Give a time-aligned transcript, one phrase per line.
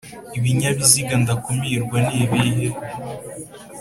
[0.37, 2.67] Ibinyabiziga ndakumirwa ni ibihe